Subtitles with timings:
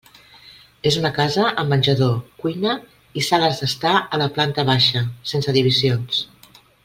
[0.91, 2.15] És una casa amb menjador,
[2.45, 2.73] cuina
[3.21, 6.25] i sales d'estar a la planta baixa sense divisions.